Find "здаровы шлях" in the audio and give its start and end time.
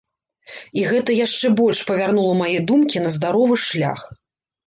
3.17-4.01